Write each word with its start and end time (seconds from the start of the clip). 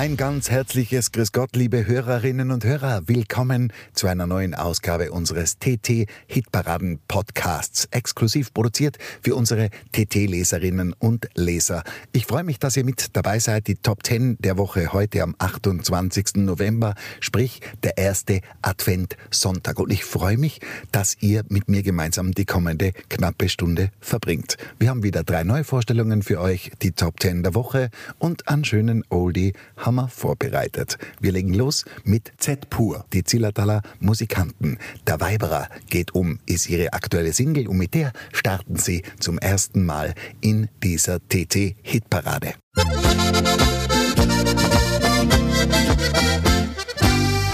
Ein 0.00 0.16
ganz 0.16 0.48
herzliches 0.48 1.12
Grüß 1.12 1.30
Gott, 1.30 1.54
liebe 1.54 1.86
Hörerinnen 1.86 2.52
und 2.52 2.64
Hörer. 2.64 3.02
Willkommen 3.04 3.70
zu 3.92 4.06
einer 4.06 4.26
neuen 4.26 4.54
Ausgabe 4.54 5.12
unseres 5.12 5.58
TT 5.58 6.06
Hitparaden 6.26 7.00
Podcasts, 7.06 7.86
exklusiv 7.90 8.54
produziert 8.54 8.96
für 9.20 9.34
unsere 9.34 9.68
TT-Leserinnen 9.92 10.94
und 10.94 11.28
Leser. 11.34 11.84
Ich 12.12 12.24
freue 12.24 12.44
mich, 12.44 12.58
dass 12.58 12.78
ihr 12.78 12.84
mit 12.86 13.14
dabei 13.14 13.40
seid. 13.40 13.66
Die 13.66 13.74
Top 13.74 14.06
10 14.06 14.38
der 14.38 14.56
Woche 14.56 14.94
heute 14.94 15.22
am 15.22 15.34
28. 15.36 16.36
November, 16.36 16.94
sprich 17.20 17.60
der 17.82 17.98
erste 17.98 18.40
Advent-Sonntag. 18.62 19.78
Und 19.78 19.92
ich 19.92 20.06
freue 20.06 20.38
mich, 20.38 20.62
dass 20.92 21.18
ihr 21.20 21.44
mit 21.50 21.68
mir 21.68 21.82
gemeinsam 21.82 22.32
die 22.32 22.46
kommende 22.46 22.92
knappe 23.10 23.50
Stunde 23.50 23.90
verbringt. 24.00 24.56
Wir 24.78 24.88
haben 24.88 25.02
wieder 25.02 25.24
drei 25.24 25.44
Neuvorstellungen 25.44 26.22
für 26.22 26.40
euch, 26.40 26.70
die 26.80 26.92
Top 26.92 27.20
10 27.20 27.42
der 27.42 27.54
Woche 27.54 27.90
und 28.18 28.48
einen 28.48 28.64
schönen 28.64 29.04
Oldie 29.10 29.52
wir 29.94 30.08
vorbereitet. 30.08 30.98
Wir 31.20 31.32
legen 31.32 31.54
los 31.54 31.84
mit 32.04 32.32
Z 32.38 32.70
Pur. 32.70 33.04
Die 33.12 33.24
Zillertaler 33.24 33.82
Musikanten. 33.98 34.78
Der 35.06 35.20
Weiberer 35.20 35.68
geht 35.88 36.14
um, 36.14 36.38
ist 36.46 36.68
ihre 36.68 36.92
aktuelle 36.92 37.32
Single 37.32 37.68
und 37.68 37.76
mit 37.76 37.94
der 37.94 38.12
starten 38.32 38.76
sie 38.76 39.02
zum 39.18 39.38
ersten 39.38 39.84
Mal 39.84 40.14
in 40.40 40.68
dieser 40.82 41.18
TT-Hitparade. 41.18 42.54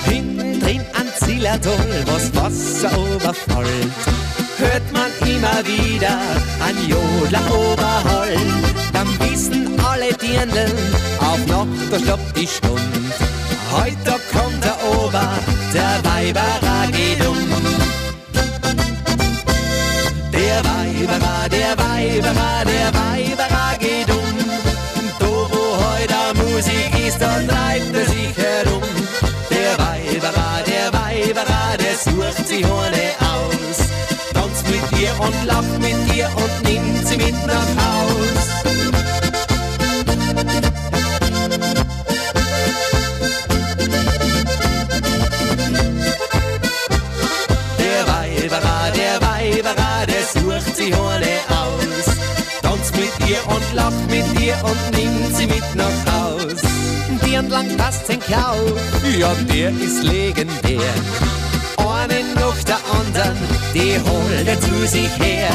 Hinten 0.05 0.61
drin 0.61 0.81
an 0.93 1.06
Zillertal, 1.19 2.05
was 2.06 2.34
Wasser 2.34 2.93
überfällt, 3.15 3.93
hört 4.59 4.93
man 4.93 5.11
immer 5.29 5.65
wieder 5.67 6.19
ein 6.65 6.77
Jodler 6.89 7.45
Oberholm. 7.51 8.65
Dann 8.93 9.09
wissen 9.21 9.79
alle 9.81 10.12
Dirndl, 10.15 10.67
auf 11.19 11.47
Nacht, 11.47 11.91
da 11.91 11.99
stoppt 11.99 12.37
die 12.37 12.47
Stund. 12.47 12.81
Heute 13.73 14.21
kommt 14.33 14.65
der 14.65 14.77
Ober, 14.93 15.29
der 15.75 16.11
Weiberer 16.11 16.66
Die 57.47 57.53
entlang 57.53 57.77
passt 57.77 58.09
sein 58.09 58.19
Klau, 58.19 58.57
ja, 59.17 59.33
der 59.49 59.71
ist 59.71 60.03
legendär. 60.03 60.95
Einen 61.77 62.34
nach 62.34 62.65
der 62.65 62.79
anderen, 62.91 63.37
die 63.73 64.01
holt 64.01 64.49
er 64.49 64.61
zu 64.61 64.87
sich 64.87 65.11
her. 65.21 65.49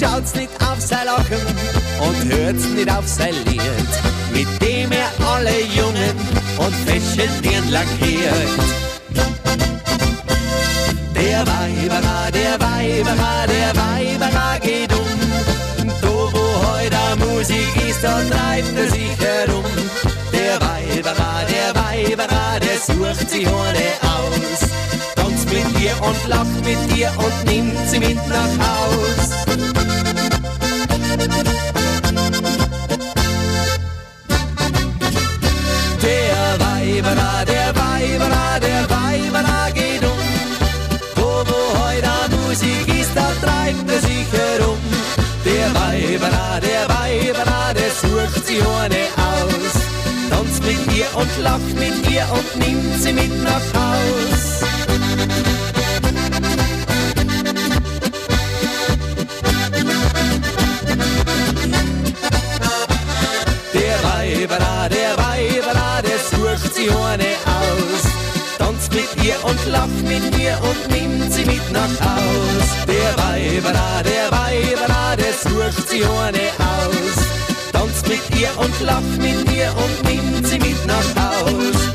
Schaut's 0.00 0.34
nicht 0.34 0.50
auf 0.60 0.80
sein 0.80 1.06
Lachen 1.06 1.46
und 2.00 2.32
hört's 2.32 2.64
nicht 2.66 2.90
auf 2.90 3.06
sein 3.06 3.34
Lied, 3.46 3.92
mit 4.32 4.48
dem 4.60 4.90
er 4.90 5.08
alle 5.32 5.60
Jungen 5.76 6.16
und 6.58 6.74
Fäschchen 6.84 7.70
lackiert. 7.70 8.50
Der 11.14 11.46
Weiberer, 11.46 12.30
der 12.32 12.60
Weiberer, 12.60 13.46
der 13.46 13.76
Weiberer 13.76 14.58
geht 14.60 14.92
um. 14.92 15.88
Da 16.02 16.08
wo 16.08 16.72
heute 16.72 17.24
Musik 17.24 17.88
ist, 17.88 18.02
da 18.02 18.20
treibt 18.30 18.76
er 18.76 18.90
sich 18.90 19.16
herum. 19.20 20.13
Der 20.54 20.68
Weiberer, 20.68 21.44
der 21.48 21.74
Weiberer, 21.74 22.60
der 22.60 22.78
sucht 22.78 23.28
sich 23.28 23.44
ohne 23.44 23.86
aus. 24.02 24.60
Tanzt 25.16 25.52
mit 25.52 25.66
dir 25.76 25.92
und 26.00 26.28
lacht 26.28 26.64
mit 26.64 26.78
dir 26.94 27.12
und 27.16 27.44
nimmt 27.44 27.90
sie 27.90 27.98
mit 27.98 28.18
nach 28.28 28.54
Haus. 28.62 29.30
Der 36.00 36.60
Weiberer, 36.60 37.44
der 37.46 37.74
Weiberer, 37.74 38.60
der 38.60 38.90
Weiberer 38.90 39.72
geht 39.74 40.04
um. 40.04 40.24
Wo, 41.16 41.42
wo 41.48 41.84
heute 41.84 42.36
Musik 42.46 42.86
ist, 43.00 43.10
da 43.12 43.26
treibt 43.42 43.90
er 43.90 44.00
sich 44.00 44.26
herum. 44.30 44.78
Der 45.44 45.74
Weiberer, 45.74 46.60
der 46.60 46.88
Weiberer, 46.88 47.74
der 47.74 47.90
sucht 47.90 48.46
sie 48.46 48.60
ohne 48.60 49.02
aus. 49.16 49.53
Tanzt 50.34 50.64
mit 50.64 50.92
ihr 50.96 51.06
und 51.14 51.30
lacht 51.44 51.74
mit 51.78 52.10
ihr 52.10 52.26
und 52.32 52.56
nimmt 52.56 53.00
sie 53.00 53.12
mit 53.12 53.42
nach 53.44 53.66
Haus. 53.72 54.64
Der 63.72 63.96
Weiberer, 64.02 64.88
der 64.88 65.16
Weiberer, 65.16 66.02
der 66.02 66.18
sucht 66.18 66.74
sie 66.74 66.90
ohne 66.90 67.30
aus. 67.62 68.02
Tanzt 68.58 68.92
mit 68.92 69.24
ihr 69.24 69.36
und 69.44 69.66
lacht 69.70 70.02
mit 70.02 70.36
ihr 70.36 70.58
und 70.68 70.90
nimmt 70.90 71.32
sie 71.32 71.44
mit 71.44 71.70
nach 71.70 71.94
Haus. 72.00 72.66
Der 72.88 73.16
Weiberer, 73.24 74.02
der 74.02 74.32
Weiberer, 74.32 75.16
der 75.16 75.32
sucht 75.32 75.88
sie 75.88 76.02
ohne 76.02 76.44
aus. 76.58 77.33
Mit 78.08 78.40
ihr 78.40 78.50
und 78.58 78.80
lacht 78.80 79.18
mit 79.18 79.52
ihr 79.52 79.72
und 79.76 80.10
nimmt 80.10 80.46
sie 80.46 80.58
mit 80.58 80.86
nach 80.86 81.16
Haus. 81.16 81.94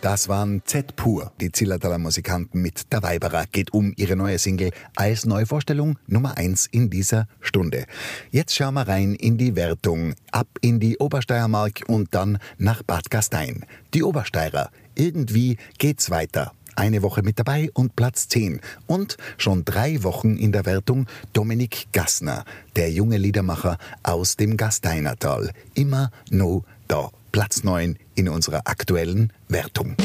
Das 0.00 0.28
waren 0.28 0.62
Z 0.64 0.94
Pur, 0.94 1.32
die 1.40 1.50
Zillertaler 1.50 1.98
Musikanten 1.98 2.62
mit 2.62 2.92
Der 2.92 3.02
Weiberer 3.02 3.46
geht 3.50 3.72
um 3.72 3.92
ihre 3.96 4.14
neue 4.14 4.38
Single 4.38 4.70
als 4.94 5.26
Neuvorstellung 5.26 5.98
Nummer 6.06 6.38
1 6.38 6.66
in 6.66 6.88
dieser 6.88 7.26
Stunde. 7.40 7.84
Jetzt 8.30 8.54
schauen 8.54 8.74
wir 8.74 8.86
rein 8.86 9.14
in 9.14 9.38
die 9.38 9.56
Wertung, 9.56 10.14
ab 10.30 10.46
in 10.60 10.78
die 10.78 10.98
Obersteiermark 10.98 11.82
und 11.88 12.14
dann 12.14 12.38
nach 12.58 12.84
Bad 12.84 13.10
Gastein. 13.10 13.66
Die 13.92 14.04
Obersteirer, 14.04 14.70
irgendwie 14.94 15.56
geht's 15.78 16.10
weiter. 16.10 16.52
Eine 16.78 17.02
Woche 17.02 17.22
mit 17.22 17.40
dabei 17.40 17.70
und 17.74 17.96
Platz 17.96 18.28
10. 18.28 18.60
Und 18.86 19.16
schon 19.36 19.64
drei 19.64 20.04
Wochen 20.04 20.36
in 20.36 20.52
der 20.52 20.64
Wertung 20.64 21.08
Dominik 21.32 21.88
Gassner, 21.90 22.44
der 22.76 22.92
junge 22.92 23.16
Liedermacher 23.16 23.78
aus 24.04 24.36
dem 24.36 24.56
Gasteinertal. 24.56 25.50
Immer 25.74 26.12
no 26.30 26.62
da. 26.86 27.10
Platz 27.32 27.64
9 27.64 27.98
in 28.14 28.28
unserer 28.28 28.62
aktuellen 28.66 29.32
Wertung. 29.48 29.96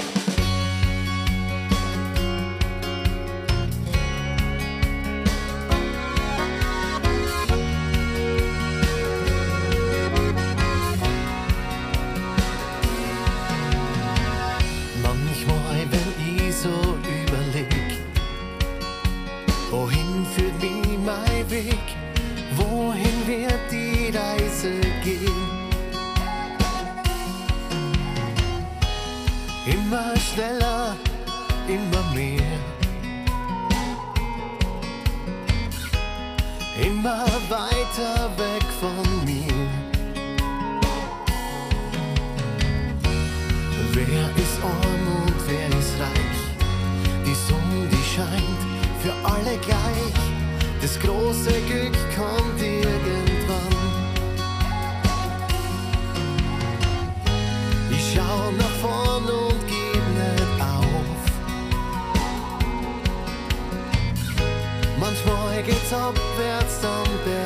immer 29.94 30.18
schneller, 30.18 30.96
immer 31.68 32.04
mehr. 32.16 32.58
Immer 36.82 37.26
weiter 37.50 38.32
weg 38.38 38.66
von 38.80 39.26
mir. 39.26 39.54
Wer 43.94 44.26
ist 44.44 44.58
arm 44.64 45.06
und 45.22 45.36
wer 45.48 45.70
ist 45.80 45.94
reich? 46.00 46.42
Die 47.26 47.36
Sonne, 47.48 47.88
die 47.92 48.04
scheint 48.16 48.62
für 49.02 49.14
alle 49.24 49.58
gleich. 49.60 50.18
Das 50.82 51.00
große 51.00 51.54
Glück 51.70 51.98
kommt 52.16 52.60
irgendwann. 52.60 53.74
Ich 57.92 58.16
schau 58.16 58.52
nach 58.58 58.76
vorn 58.82 59.43
geht's 65.66 65.94
abwärts, 65.94 66.82
dann 66.82 67.04
bergauf. 67.24 67.43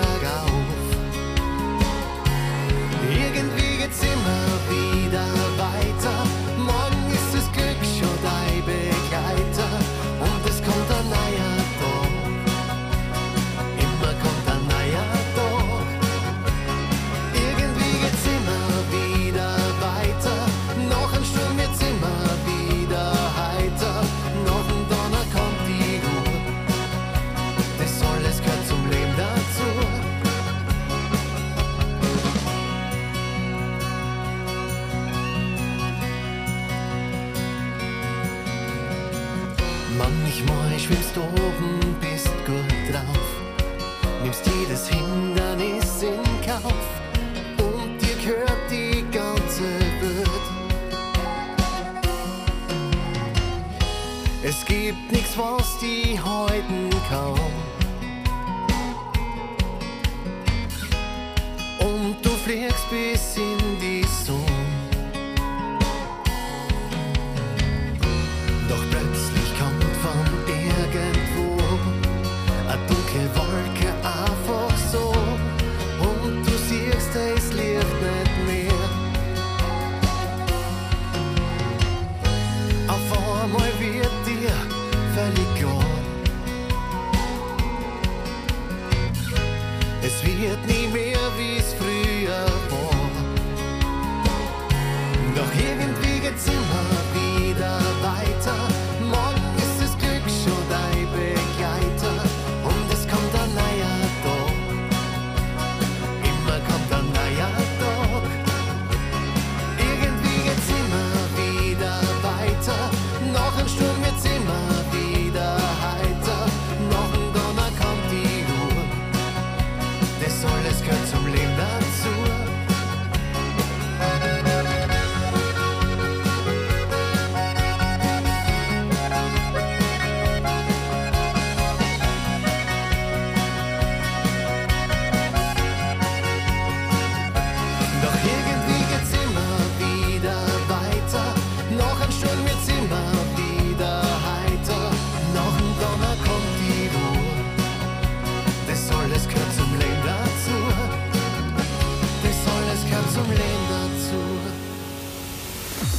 Gibt 54.77 55.11
nichts, 55.11 55.37
was 55.37 55.79
die 55.79 56.19
halten 56.19 56.46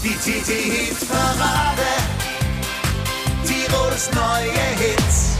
Die 0.00 0.10
TT-Hit-Parade. 0.10 1.90
Tirols 3.44 4.10
neue 4.14 4.62
Hits. 4.78 5.36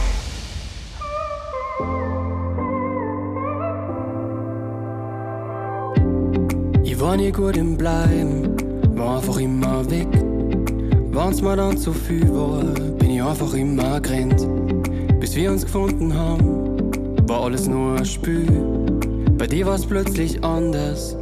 Ich 6.83 6.99
war 7.01 7.17
nie 7.17 7.31
gut 7.31 7.57
im 7.57 7.77
Bleiben, 7.77 8.57
war 8.97 9.19
einfach 9.19 9.39
immer 9.39 9.89
weg. 9.89 10.09
Wenn's 11.13 11.41
mir 11.41 11.55
dann 11.55 11.79
zu 11.79 11.93
viel 11.93 12.29
war, 12.35 12.65
bin 12.99 13.11
ich 13.11 13.23
einfach 13.23 13.55
immer 13.55 14.01
gerannt. 14.01 14.45
Bis 15.21 15.37
wir 15.37 15.53
uns 15.53 15.63
gefunden 15.63 16.13
haben, 16.13 17.29
war 17.29 17.45
alles 17.45 17.69
nur 17.69 17.97
ein 17.97 18.05
Spiel. 18.05 18.49
Bei 19.39 19.47
dir 19.47 19.67
war's 19.67 19.87
plötzlich 19.87 20.43
anders. 20.43 21.17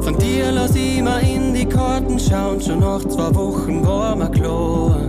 Von 0.00 0.18
dir 0.18 0.52
ich 0.74 1.02
mal 1.02 1.20
in 1.20 1.54
die 1.54 1.66
Karten 1.66 2.18
schauen, 2.18 2.60
schon 2.60 2.80
nach 2.80 3.04
zwei 3.04 3.34
Wochen 3.34 3.86
war 3.86 4.16
mir 4.16 4.30
klar. 4.30 5.00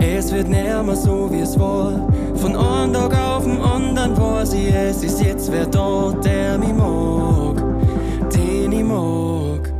Es 0.00 0.32
wird 0.32 0.48
näher 0.48 0.82
mehr 0.82 0.96
so 0.96 1.28
wie 1.30 1.40
es 1.40 1.58
war. 1.58 1.92
Von 2.34 2.56
einem 2.56 2.92
Tag 2.92 3.16
auf 3.18 3.44
den 3.44 3.60
anderen 3.60 4.16
weiß 4.16 4.52
ich, 4.54 4.72
es 4.72 5.02
ist 5.02 5.20
jetzt 5.20 5.50
wer 5.52 5.66
da, 5.66 6.14
der 6.24 6.58
mich 6.58 6.74
mag 6.74 7.38
den 8.34 8.72
ich 8.72 8.84
mag. 8.84 9.72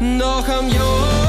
Nach 0.00 0.48
einem 0.48 0.68
Jahr 0.70 1.23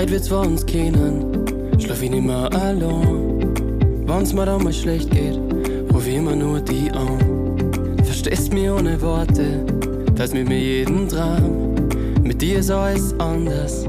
Seit 0.00 0.12
wir 0.12 0.22
zwei 0.22 0.46
uns 0.46 0.64
kennen, 0.64 1.44
schlaf 1.78 2.02
ich 2.02 2.10
nimmer 2.10 2.50
allein. 2.54 3.52
Wenn's 4.06 4.32
mir 4.32 4.46
dann 4.46 4.64
mal 4.64 4.72
schlecht 4.72 5.10
geht, 5.10 5.38
ruf 5.92 6.08
ich 6.08 6.14
immer 6.14 6.34
nur 6.34 6.58
die 6.62 6.90
an. 6.90 7.18
Verstehst 8.02 8.50
mich 8.54 8.70
ohne 8.70 8.98
Worte, 9.02 9.62
teilst 10.16 10.32
mit 10.32 10.48
mir 10.48 10.58
jeden 10.58 11.06
Traum. 11.06 11.74
Mit 12.22 12.40
dir 12.40 12.60
ist 12.60 12.70
alles 12.70 13.14
anders. 13.20 13.84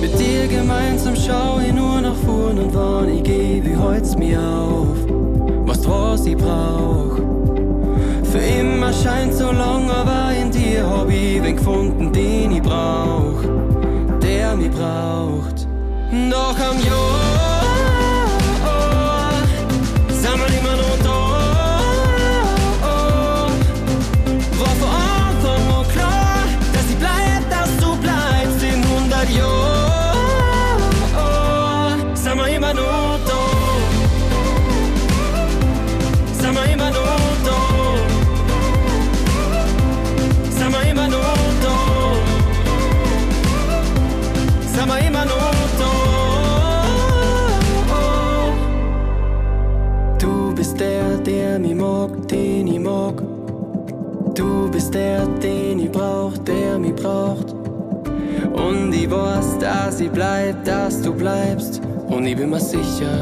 Mit 0.00 0.18
dir 0.18 0.48
gemeinsam 0.48 1.14
schau 1.14 1.60
ich 1.64 1.72
nur 1.72 2.00
nach 2.00 2.16
vorn 2.16 2.58
und 2.58 2.74
wann 2.74 3.16
ich 3.16 3.22
geh, 3.22 3.62
wie 3.62 3.76
holt's 3.76 4.18
mir 4.18 4.40
auf. 4.40 4.96
Was 5.66 5.88
was 5.88 6.26
ich 6.26 6.36
brauch. 6.36 7.14
Für 8.24 8.38
immer 8.38 8.92
scheint 8.92 9.34
so 9.34 9.52
lang, 9.52 9.88
aber 9.88 10.32
in 10.34 10.50
dir 10.50 10.84
hab 10.84 11.08
ich 11.10 11.40
wen 11.44 11.54
gefunden, 11.54 12.12
den 12.12 12.47
Nach 16.58 16.70
einem 16.70 17.17
der, 54.98 55.26
den 55.26 55.78
ich 55.78 55.92
brauch, 55.92 56.36
der 56.38 56.78
mich 56.78 56.94
braucht. 56.94 57.48
Und 58.66 58.92
ich 58.92 59.08
weiß, 59.10 59.58
dass 59.58 60.00
ich 60.00 60.10
bleib, 60.10 60.64
dass 60.64 61.02
du 61.02 61.12
bleibst. 61.12 61.80
Und 62.08 62.26
ich 62.26 62.36
bin 62.36 62.50
mir 62.50 62.60
sicher, 62.60 63.16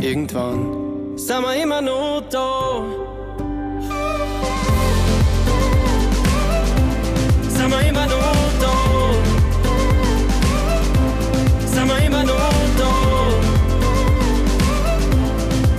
irgendwann 0.00 0.60
sind 1.16 1.42
wir 1.42 1.62
immer 1.62 1.80
noch 1.80 2.22
da. 2.30 2.50
Sind 7.56 7.70
wir 7.70 7.82
immer 7.90 8.06
noch 8.14 8.48
da. 8.64 8.74
Sind 11.72 11.88
wir 11.90 11.98
immer 12.06 12.24
noch 12.32 12.64
da. 12.80 12.92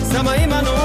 Sind 0.10 0.44
immer 0.46 0.62
da. 0.62 0.77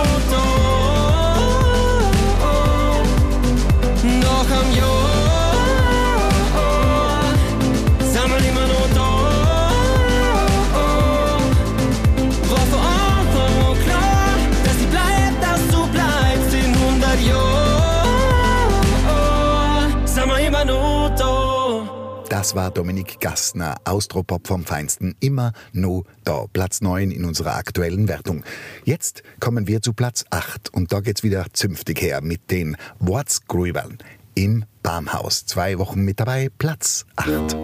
Das 22.43 22.57
war 22.57 22.73
Dominik 22.73 23.21
Gassner, 23.21 23.77
Austropop 23.85 24.49
vom 24.49 24.65
Feinsten, 24.65 25.15
immer 25.21 25.53
no 25.73 26.03
da, 26.25 26.47
Platz 26.53 26.81
9 26.81 27.13
in 27.13 27.25
unserer 27.25 27.55
aktuellen 27.55 28.09
Wertung. 28.09 28.43
Jetzt 28.85 29.23
kommen 29.39 29.69
wir 29.69 29.81
zu 29.81 29.93
Platz 29.93 30.25
8 30.31 30.75
und 30.75 30.93
da 30.93 30.99
geht's 30.99 31.23
wieder 31.23 31.47
zünftig 31.53 32.03
her 32.03 32.21
mit 32.21 32.51
den 32.51 32.77
Wortsgrübeln 32.99 33.99
im 34.35 34.65
Barmhaus. 34.83 35.47
Zwei 35.47 35.79
Wochen 35.79 36.01
mit 36.01 36.19
dabei, 36.19 36.49
Platz 36.59 37.07
8. 37.15 37.57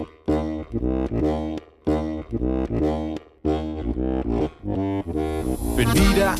Wenn 5.75 5.93
wieder 5.93 6.35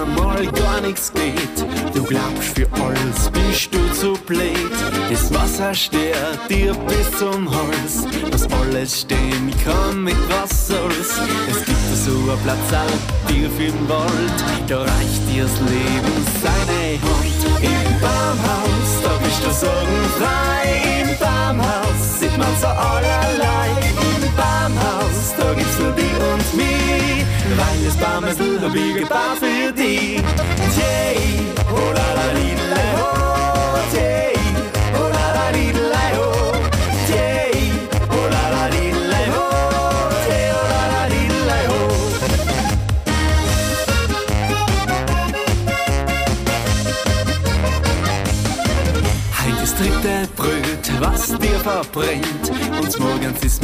einmal 0.00 0.46
gar 0.46 0.80
nichts 0.80 1.12
geht, 1.12 1.64
du 1.94 2.02
glaubst 2.02 2.58
für 2.58 2.66
alles 2.72 3.30
bist 3.30 3.74
du 3.74 3.92
zu 3.94 4.14
blöd. 4.24 4.72
Das 5.10 5.32
Wasser 5.32 5.74
stört 5.74 6.48
dir 6.48 6.74
bis 6.74 7.18
zum 7.18 7.48
Hals, 7.50 8.06
muss 8.30 8.46
alles 8.60 9.02
stehen, 9.02 9.52
kann 9.64 10.04
mit 10.04 10.16
was 10.28 10.68
soll's. 10.68 11.20
Es 11.50 11.64
gibt 11.64 11.96
so 12.04 12.10
einen 12.10 12.40
Platz 12.42 12.72
auch 12.72 13.28
tief 13.28 13.50
im 13.60 13.88
Wald, 13.88 14.44
da 14.66 14.80
reicht 14.80 15.28
dir 15.30 15.44
das 15.44 15.60
Leben 15.60 16.26
seine 16.42 16.98
Hand. 17.02 17.62
Im 17.62 18.00
Baumhaus, 18.00 19.02
da 19.02 19.12
bist 19.22 19.44
du 19.44 19.50
sorgenfrei, 19.52 21.02
im 21.02 21.10
Baumhaus 21.18 22.18
sieht 22.18 22.36
man 22.38 22.56
so 22.60 22.66
allerlei. 22.66 23.89
Im 25.30 25.36
Baumhaus, 25.36 25.36
da 25.36 25.54
gibt's 25.54 25.78
nur 25.78 25.92
die 25.92 26.14
und 26.32 26.54
mich, 26.56 27.24
weil 27.56 27.84
das 27.84 27.96
Baumhausl 27.96 28.60
hab 28.62 28.74
ich 28.74 28.94
gebaut 28.94 29.38
für 29.38 29.72
die. 29.72 30.22
Yay, 30.76 31.16
oh 31.70 31.92
la 31.94 32.08
la 32.14 32.26
li, 32.32 32.54
la, 32.70 32.84
oh, 33.02 33.96
yay, 33.96 34.32
was 51.00 51.28
dir 51.38 51.58
verbrennt. 51.60 52.50
Und 52.80 52.98
morgens 53.00 53.42
ist 53.42 53.62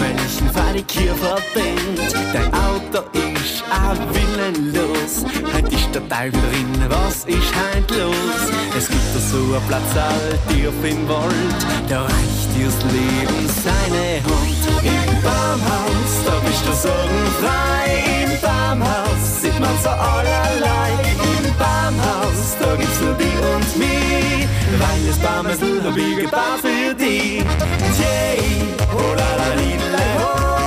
die 0.76 0.82
Kier 0.82 1.14
verbennt. 1.14 2.12
Dein 2.32 2.52
Auto 2.52 3.04
ist 3.12 3.62
auch 3.70 4.00
willenlos. 4.14 5.24
Heut 5.54 5.72
ist 5.72 5.94
der 5.94 6.08
Teufel 6.08 6.32
drin, 6.32 6.72
was 6.88 7.24
ist 7.24 7.52
heut 7.56 7.90
los? 7.90 8.42
Es 8.76 8.88
gibt 8.88 9.08
da 9.14 9.20
so 9.20 9.38
einen 9.54 9.66
Platz 9.68 9.96
all 9.96 10.38
tief 10.48 10.76
im 10.84 11.08
Wald. 11.08 11.60
Da 11.88 12.02
reicht 12.02 12.48
dir 12.54 12.66
das 12.66 12.78
Leben 12.92 13.48
seine 13.64 14.20
Hand. 14.28 14.62
Im 14.82 15.22
Baumhaus, 15.22 16.12
da 16.26 16.34
bist 16.44 16.64
du 16.66 16.72
sorgenfrei. 16.72 17.86
Im 18.24 18.32
Baumhaus 18.40 19.40
sieht 19.40 19.58
man 19.60 19.76
so 19.82 19.88
allerlei. 19.88 20.90
Im 21.38 21.52
Baumhaus, 21.58 22.56
da 22.60 22.76
gibt's 22.76 23.00
nur 23.00 23.14
die 23.14 23.36
und 23.54 23.78
mich. 23.78 24.48
Weil 24.78 25.00
das 25.08 25.18
Baumhausl 25.18 25.82
hab 25.84 25.96
ich 25.96 26.16
gebaut 26.16 26.60
für 26.60 26.94
die. 26.94 27.25
Hey, 27.28 27.42
oh 28.92 29.14
la 29.16 29.36
la, 29.36 29.48
la, 29.56 29.90
la, 29.90 30.14
la. 30.14 30.65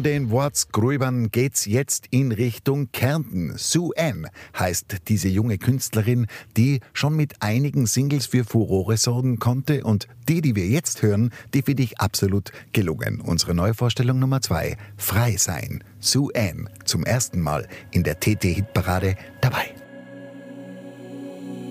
Von 0.00 0.04
den 0.04 0.30
Wortsgrübern 0.30 1.30
geht's 1.30 1.66
jetzt 1.66 2.06
in 2.08 2.32
Richtung 2.32 2.90
Kärnten. 2.90 3.52
Sue 3.58 3.92
Ann 3.98 4.28
heißt 4.58 4.96
diese 5.08 5.28
junge 5.28 5.58
Künstlerin, 5.58 6.26
die 6.56 6.80
schon 6.94 7.14
mit 7.16 7.42
einigen 7.42 7.84
Singles 7.84 8.24
für 8.24 8.44
Furore 8.44 8.96
sorgen 8.96 9.38
konnte 9.38 9.84
und 9.84 10.08
die, 10.26 10.40
die 10.40 10.56
wir 10.56 10.66
jetzt 10.66 11.02
hören, 11.02 11.34
die 11.52 11.60
finde 11.60 11.82
ich 11.82 12.00
absolut 12.00 12.50
gelungen. 12.72 13.20
Unsere 13.20 13.54
Neuvorstellung 13.54 14.18
Nummer 14.18 14.40
zwei, 14.40 14.78
Frei 14.96 15.36
sein. 15.36 15.84
Sue 15.98 16.32
Ann, 16.34 16.70
zum 16.86 17.04
ersten 17.04 17.42
Mal 17.42 17.68
in 17.90 18.02
der 18.02 18.18
TT-Hitparade 18.18 19.16
dabei. 19.42 19.74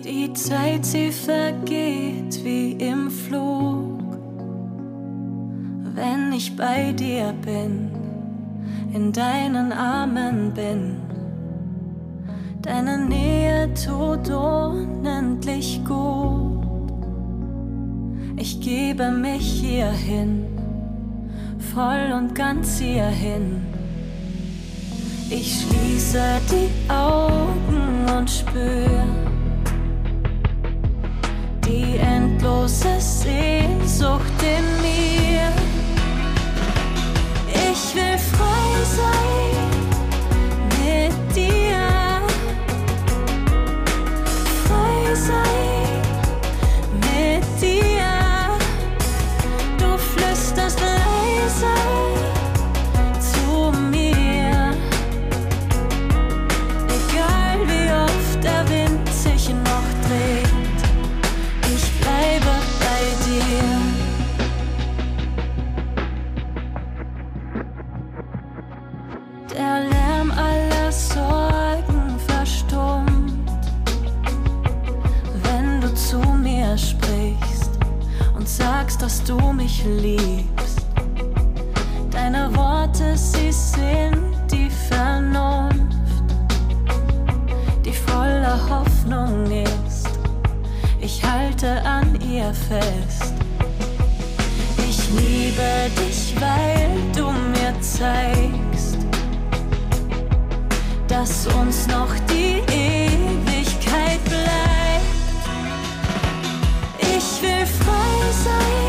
Die 0.04 0.32
Zeit, 0.34 0.86
sie 0.86 1.12
vergeht 1.12 2.44
wie 2.44 2.74
im 2.74 3.10
Flug. 3.10 3.98
Wenn 5.96 6.32
ich 6.32 6.56
bei 6.56 6.92
dir 6.92 7.34
bin, 7.44 7.99
in 8.94 9.12
deinen 9.12 9.72
Armen 9.72 10.54
bin, 10.54 10.98
deine 12.62 12.98
Nähe 12.98 13.74
tut 13.74 14.30
unendlich 14.30 15.82
gut. 15.86 16.60
Ich 18.38 18.62
gebe 18.62 19.12
mich 19.12 19.62
hierhin, 19.62 20.46
voll 21.74 22.12
und 22.16 22.34
ganz 22.34 22.80
hierhin. 22.80 23.62
Ich 25.30 25.62
schließe 25.62 26.40
die 26.50 26.92
Augen 26.92 28.06
und 28.18 28.30
spür 28.30 29.04
die 31.66 31.98
endlose 31.98 33.00
Sehnsucht 33.00 34.42
in 34.42 34.82
mir. 34.82 35.29
Ich 38.40 38.98
will 38.98 39.59
du 79.30 79.54
mich 79.54 79.84
liebst. 79.86 80.88
Deine 82.10 82.50
Worte, 82.56 83.16
sie 83.16 83.52
sind 83.52 84.34
die 84.52 84.72
Vernunft, 84.72 86.24
die 87.86 87.94
voller 87.94 88.60
Hoffnung 88.68 89.46
ist. 89.52 90.10
Ich 91.00 91.24
halte 91.24 91.80
an 91.84 92.20
ihr 92.22 92.52
fest. 92.54 93.34
Ich 94.90 95.00
liebe 95.12 95.92
dich, 96.00 96.34
weil 96.40 96.90
du 97.16 97.30
mir 97.54 97.74
zeigst, 97.82 98.98
dass 101.08 101.46
uns 101.46 101.86
noch 101.88 102.14
die 102.32 102.64
Ewigkeit 102.74 104.24
bleibt. 104.26 105.06
Ich 107.00 107.42
will 107.44 107.66
frei 107.68 108.32
sein 108.44 108.89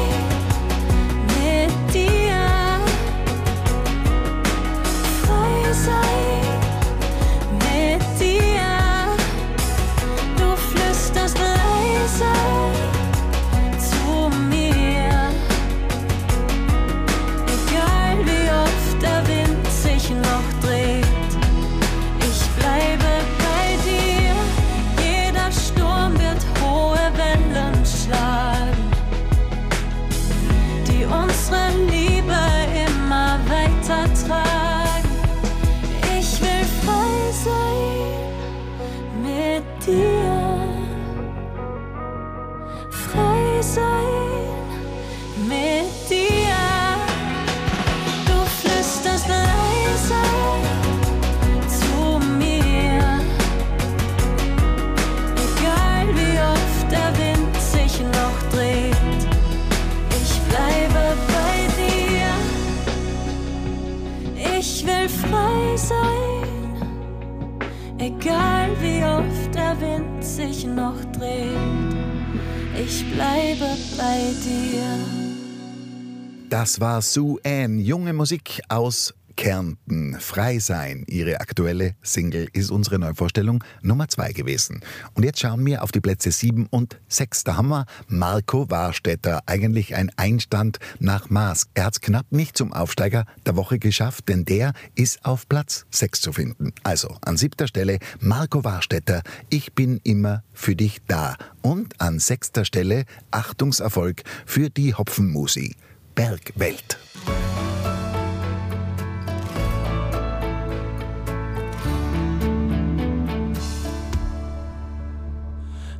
Das 76.60 76.78
war 76.78 77.00
Sue 77.00 77.40
Ann, 77.42 77.78
junge 77.78 78.12
Musik 78.12 78.60
aus 78.68 79.14
Kärnten. 79.34 80.20
Frei 80.20 80.58
sein. 80.58 81.06
Ihre 81.08 81.40
aktuelle 81.40 81.94
Single 82.02 82.48
ist 82.52 82.70
unsere 82.70 82.98
Neuvorstellung 82.98 83.64
Nummer 83.80 84.08
zwei 84.08 84.34
gewesen. 84.34 84.82
Und 85.14 85.24
jetzt 85.24 85.40
schauen 85.40 85.64
wir 85.64 85.82
auf 85.82 85.90
die 85.90 86.02
Plätze 86.02 86.30
sieben 86.30 86.66
und 86.66 87.00
sechs. 87.08 87.44
Da 87.44 87.56
haben 87.56 87.68
wir 87.68 87.86
Marco 88.08 88.68
Warstetter. 88.68 89.40
Eigentlich 89.46 89.94
ein 89.94 90.12
Einstand 90.16 90.80
nach 90.98 91.30
Maß. 91.30 91.68
Er 91.72 91.86
hat 91.86 91.94
es 91.94 92.02
knapp 92.02 92.26
nicht 92.28 92.58
zum 92.58 92.74
Aufsteiger 92.74 93.24
der 93.46 93.56
Woche 93.56 93.78
geschafft, 93.78 94.28
denn 94.28 94.44
der 94.44 94.74
ist 94.94 95.24
auf 95.24 95.48
Platz 95.48 95.86
sechs 95.90 96.20
zu 96.20 96.34
finden. 96.34 96.74
Also 96.82 97.16
an 97.22 97.38
siebter 97.38 97.68
Stelle 97.68 98.00
Marco 98.20 98.64
Warstetter. 98.64 99.22
Ich 99.48 99.72
bin 99.72 99.98
immer 100.04 100.44
für 100.52 100.76
dich 100.76 101.00
da. 101.08 101.36
Und 101.62 101.98
an 102.02 102.18
sechster 102.18 102.66
Stelle 102.66 103.06
Achtungserfolg 103.30 104.24
für 104.44 104.68
die 104.68 104.92
Hopfenmusi. 104.92 105.74
Bergwelt. 106.20 106.98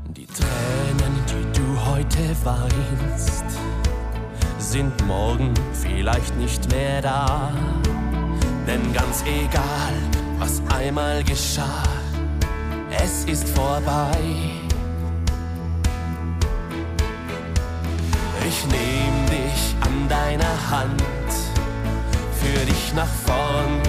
Die 0.09 0.27
Tränen, 0.27 1.15
die 1.27 1.59
du 1.59 1.87
heute 1.87 2.37
weinst, 2.45 3.45
sind 4.59 5.07
morgen 5.07 5.55
vielleicht 5.73 6.37
nicht 6.37 6.71
mehr 6.71 7.01
da. 7.01 7.55
Denn 8.67 8.93
ganz 8.93 9.25
egal, 9.25 9.95
was 10.39 10.61
einmal 10.71 11.25
geschah, 11.25 11.83
es 12.91 13.25
ist 13.25 13.49
vorbei. 13.49 14.19
Ich 18.47 18.67
nehm 18.67 19.27
dich 19.27 19.30
an 19.81 20.09
deiner 20.09 20.71
Hand, 20.71 21.03
für 22.40 22.66
dich 22.66 22.93
nach 22.95 23.12
vorn. 23.27 23.81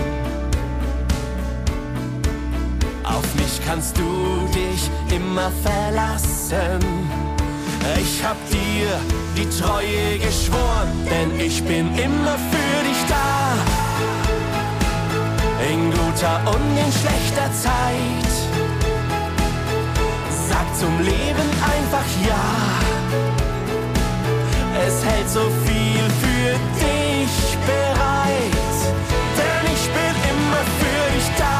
Auf 3.03 3.35
mich 3.35 3.59
kannst 3.65 3.97
du 3.97 4.47
dich 4.53 4.89
immer 5.15 5.51
verlassen. 5.63 6.79
Ich 7.99 8.23
hab 8.23 8.37
dir 8.49 8.87
die 9.35 9.49
Treue 9.59 10.19
geschworen, 10.19 10.91
denn 11.09 11.39
ich 11.39 11.63
bin 11.63 11.87
immer 11.97 12.37
für 12.51 12.83
dich 12.87 13.01
da. 13.07 13.53
In 15.71 15.91
guter 15.91 16.39
und 16.53 16.77
in 16.77 16.91
schlechter 16.91 17.49
Zeit. 17.53 18.31
Sag 20.49 20.67
zum 20.77 20.99
Leben 20.99 21.49
einfach 21.73 22.09
ja. 22.27 22.45
Es 24.85 25.05
hält 25.05 25.29
so 25.29 25.41
viel 25.65 25.70
für 26.41 26.57
dich 26.79 27.57
bereit, 27.67 28.77
denn 29.37 29.63
ich 29.75 29.85
bin 29.95 30.15
immer 30.31 30.63
für 30.79 31.03
dich 31.15 31.29
da. 31.37 31.59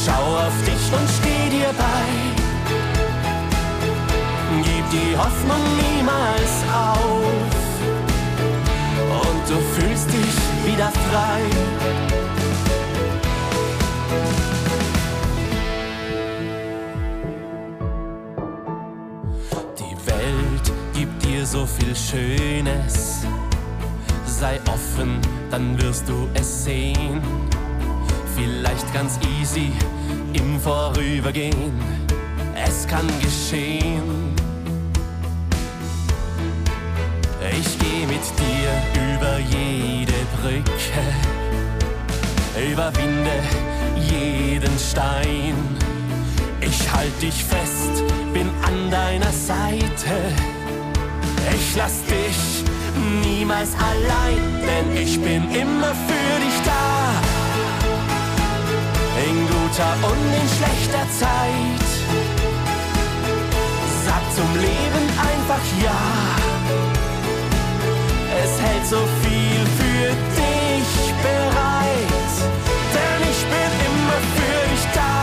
Schau 0.00 0.24
auf 0.46 0.56
dich 0.68 0.84
und 0.96 1.08
steh 1.18 1.44
dir 1.56 1.72
bei. 1.84 2.06
Gib 4.66 4.84
die 4.90 5.16
Hoffnung 5.16 5.62
niemals 5.82 6.52
auf. 6.86 7.50
Und 9.22 9.42
du 9.50 9.56
fühlst 9.74 10.08
dich 10.12 10.36
wieder 10.66 10.90
frei. 11.10 11.42
So 21.46 21.64
viel 21.64 21.94
Schönes. 21.94 23.24
Sei 24.26 24.58
offen, 24.66 25.20
dann 25.50 25.80
wirst 25.80 26.08
du 26.08 26.28
es 26.34 26.64
sehen. 26.64 27.20
Vielleicht 28.34 28.92
ganz 28.92 29.18
easy 29.40 29.70
im 30.32 30.60
Vorübergehen. 30.60 31.72
Es 32.54 32.86
kann 32.88 33.06
geschehen. 33.20 34.34
Ich 37.58 37.78
geh 37.78 38.06
mit 38.06 38.24
dir 38.40 38.70
über 39.14 39.38
jede 39.38 40.12
Brücke, 40.36 41.02
überwinde 42.72 43.38
jeden 44.10 44.78
Stein. 44.78 45.54
Ich 46.60 46.92
halt 46.92 47.22
dich 47.22 47.44
fest, 47.44 48.02
bin 48.34 48.50
an 48.64 48.90
deiner 48.90 49.30
Seite. 49.30 50.55
Ich 51.54 51.76
lass 51.76 52.02
dich 52.04 52.64
niemals 53.22 53.70
allein, 53.74 54.40
denn 54.66 54.96
ich 54.96 55.20
bin 55.20 55.42
immer 55.50 55.92
für 56.08 56.40
dich 56.44 56.58
da. 56.64 57.12
In 59.28 59.46
guter 59.46 59.92
und 60.10 60.34
in 60.40 60.48
schlechter 60.56 61.06
Zeit. 61.20 61.86
Sag 64.04 64.22
zum 64.34 64.50
Leben 64.56 65.04
einfach 65.30 65.64
ja. 65.82 66.02
Es 68.42 68.60
hält 68.60 68.86
so 68.86 69.02
viel 69.22 69.60
für 69.80 70.08
dich 70.40 70.90
bereit, 71.22 72.34
denn 72.94 73.20
ich 73.30 73.42
bin 73.52 73.70
immer 73.88 74.20
für 74.36 74.60
dich 74.70 74.86
da. 74.94 75.14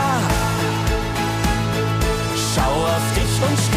Schau 2.54 2.74
auf 2.94 3.06
dich 3.14 3.34
und 3.46 3.58
steh 3.66 3.73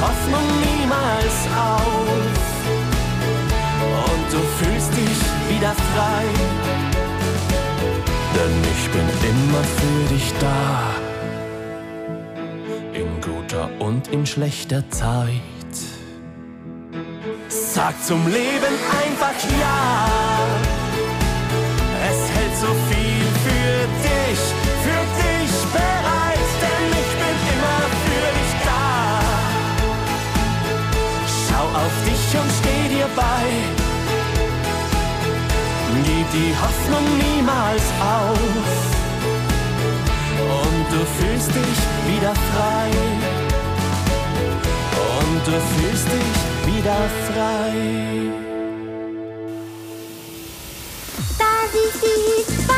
Hoffnung 0.00 0.46
niemals 0.60 1.36
auf. 1.56 2.08
Und 4.06 4.32
du 4.32 4.40
fühlst 4.58 4.92
dich 4.92 5.20
wieder 5.50 5.72
frei. 5.92 6.24
Denn 8.34 8.54
ich 8.72 8.90
bin 8.90 9.06
immer 9.30 9.64
für 9.64 10.14
dich 10.14 10.32
da. 10.40 11.08
Menschen 13.58 13.80
und 13.80 14.08
in 14.08 14.26
schlechter 14.26 14.88
Zeit. 14.90 15.30
Sag 17.48 17.94
zum 18.04 18.26
Leben 18.26 18.74
einfach 19.02 19.38
ja. 19.60 20.46
Es 22.10 22.30
hält 22.36 22.56
so 22.60 22.72
viel 22.90 23.26
für 23.44 23.78
dich, 24.06 24.40
für 24.84 25.04
dich 25.22 25.52
bereit, 25.72 25.97
auf 31.88 32.04
dich 32.04 32.40
und 32.40 32.50
steh 32.60 32.84
dir 32.94 33.08
bei. 33.16 33.44
Gib 36.04 36.26
die 36.38 36.54
Hoffnung 36.62 37.06
niemals 37.24 37.86
auf. 38.16 38.78
Und 40.58 40.86
du 40.94 41.00
fühlst 41.16 41.50
dich 41.60 41.78
wieder 42.10 42.34
frei. 42.50 42.88
Und 45.20 45.40
du 45.48 45.56
fühlst 45.70 46.08
dich 46.16 46.36
wieder 46.70 47.00
frei. 47.28 47.72
Das 51.42 51.70
ist 51.84 51.98
die 52.04 52.77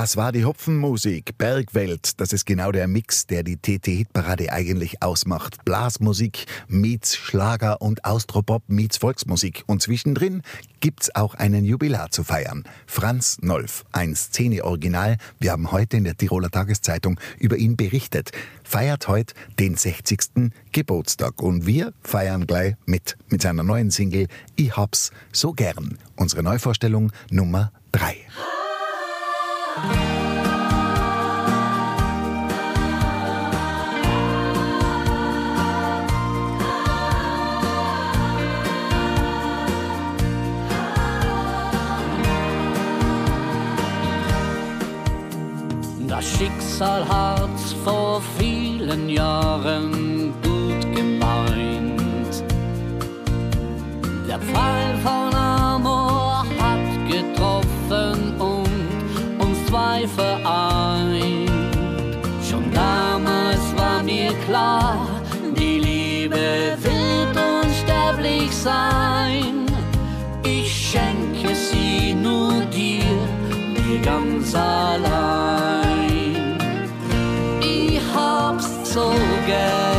Das 0.00 0.16
war 0.16 0.30
die 0.30 0.44
Hopfenmusik, 0.44 1.36
Bergwelt. 1.38 2.20
Das 2.20 2.32
ist 2.32 2.46
genau 2.46 2.70
der 2.70 2.86
Mix, 2.86 3.26
der 3.26 3.42
die 3.42 3.56
TT-Hitparade 3.56 4.52
eigentlich 4.52 5.02
ausmacht. 5.02 5.64
Blasmusik 5.64 6.46
meets 6.68 7.16
Schlager 7.16 7.82
und 7.82 8.04
Austropop 8.04 8.62
meets 8.68 8.98
Volksmusik. 8.98 9.64
Und 9.66 9.82
zwischendrin 9.82 10.42
gibt's 10.78 11.12
auch 11.16 11.34
einen 11.34 11.64
Jubilar 11.64 12.12
zu 12.12 12.22
feiern. 12.22 12.62
Franz 12.86 13.38
Nolf, 13.40 13.84
ein 13.90 14.14
Szene-Original. 14.14 15.16
Wir 15.40 15.50
haben 15.50 15.72
heute 15.72 15.96
in 15.96 16.04
der 16.04 16.16
Tiroler 16.16 16.52
Tageszeitung 16.52 17.18
über 17.40 17.56
ihn 17.56 17.76
berichtet. 17.76 18.30
Feiert 18.62 19.08
heute 19.08 19.34
den 19.58 19.76
60. 19.76 20.52
Geburtstag. 20.70 21.42
Und 21.42 21.66
wir 21.66 21.92
feiern 22.04 22.46
gleich 22.46 22.76
mit, 22.86 23.16
mit 23.30 23.42
seiner 23.42 23.64
neuen 23.64 23.90
Single 23.90 24.28
Ich 24.54 24.76
hab's 24.76 25.10
so 25.32 25.54
gern. 25.54 25.98
Unsere 26.14 26.44
Neuvorstellung 26.44 27.10
Nummer 27.32 27.72
3. 27.90 28.14
Das 46.18 46.26
Schicksal 46.36 47.06
hat's 47.08 47.74
vor 47.84 48.20
vielen 48.38 49.08
Jahren 49.08 50.32
gut 50.42 50.96
gemeint. 50.96 52.42
Der 54.26 54.40
Pfeil 54.40 54.96
von 55.04 55.37
zwei 59.98 60.06
vereint. 60.06 61.50
Schon 62.48 62.70
damals 62.72 63.76
war 63.76 64.02
mir 64.02 64.32
klar, 64.46 65.06
die 65.56 65.78
Liebe 65.78 66.76
wird 66.78 67.36
unsterblich 67.62 68.50
sein. 68.52 69.66
Ich 70.44 70.90
schenke 70.90 71.54
sie 71.54 72.14
nur 72.14 72.52
dir, 72.66 73.04
dir 73.74 74.00
ganz 74.02 74.54
allein. 74.54 75.66
Ich 77.60 78.00
hab's 78.14 78.92
so 78.92 79.12
gern, 79.46 79.97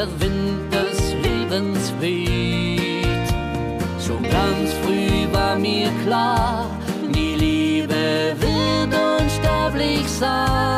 der 0.00 0.20
Wind 0.20 0.72
des 0.72 1.12
Lebens 1.22 1.92
weht. 2.00 3.28
Schon 4.06 4.22
ganz 4.22 4.72
früh 4.82 5.30
war 5.30 5.56
mir 5.56 5.90
klar, 6.04 6.70
die 7.14 7.34
Liebe 7.34 8.34
wird 8.40 8.94
unsterblich 9.20 10.08
sein. 10.08 10.69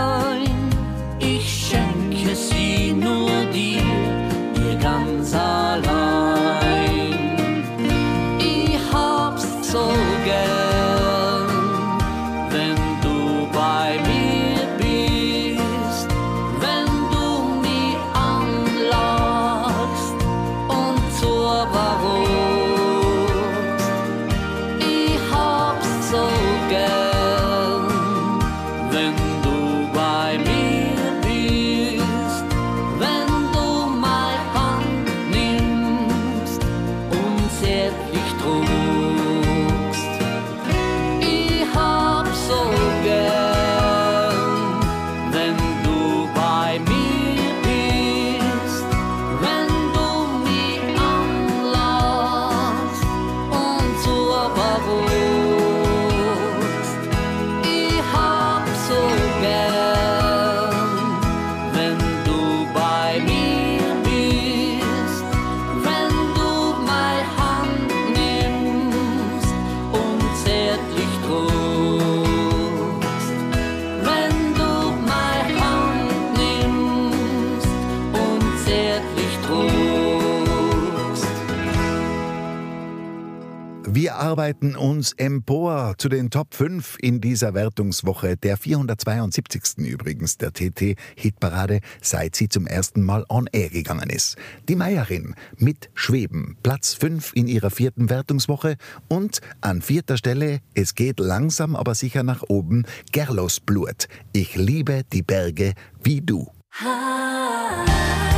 arbeiten 84.22 84.76
uns 84.76 85.14
empor 85.14 85.94
zu 85.98 86.08
den 86.08 86.30
Top 86.30 86.54
5 86.54 86.96
in 87.00 87.20
dieser 87.20 87.54
Wertungswoche, 87.54 88.37
der 88.37 88.56
472. 88.56 89.78
übrigens 89.78 90.38
der 90.38 90.52
TT-Hitparade, 90.52 91.80
seit 92.00 92.37
sie 92.37 92.48
zum 92.48 92.68
ersten 92.68 93.02
Mal 93.02 93.26
on 93.28 93.48
air 93.50 93.68
gegangen 93.68 94.11
ist. 94.11 94.37
Die 94.68 94.76
Meierin 94.76 95.35
mit 95.56 95.90
Schweben, 95.94 96.56
Platz 96.62 96.94
5 96.94 97.32
in 97.35 97.48
ihrer 97.48 97.70
vierten 97.70 98.11
Wertungswoche 98.11 98.76
und 99.08 99.40
an 99.61 99.82
vierter 99.82 100.16
Stelle, 100.16 100.61
es 100.74 100.94
geht 100.94 101.18
langsam 101.18 101.74
aber 101.74 101.96
sicher 101.96 102.22
nach 102.22 102.44
oben, 102.46 102.85
Gerlos 103.11 103.58
Blut. 103.58 104.06
Ich 104.32 104.54
liebe 104.54 105.02
die 105.12 105.22
Berge 105.22 105.74
wie 106.00 106.20
du. 106.20 106.46
Ah. 106.78 108.32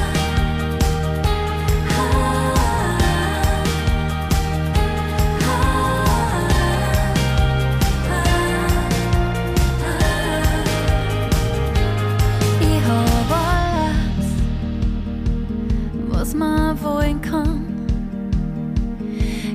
wohin 16.82 17.20
kann. 17.20 17.64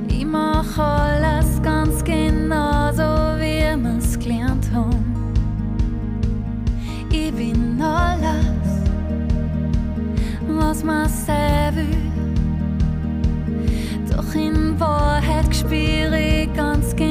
Ich 0.08 0.24
mach 0.24 0.78
alles 0.78 1.60
ganz 1.62 2.02
genau 2.04 2.92
so, 2.92 3.02
wie 3.40 3.62
wir's 3.82 4.18
gelernt 4.18 4.66
haben. 4.72 5.04
Ich 7.12 7.32
bin 7.32 7.80
alles, 7.80 8.70
was 10.48 10.84
man 10.84 11.08
sehr 11.08 11.72
will. 11.74 12.10
Doch 14.10 14.34
in 14.34 14.78
Wahrheit 14.78 15.54
spüre 15.54 16.18
ich 16.18 16.52
ganz 16.54 16.94
genau. 16.94 17.09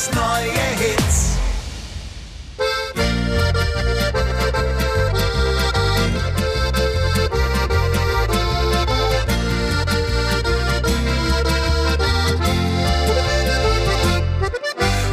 Tirols 0.00 0.10
neue 0.14 0.66
Hits. 0.78 1.36